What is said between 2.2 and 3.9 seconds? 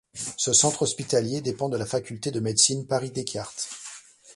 de médecine Paris-Descartes.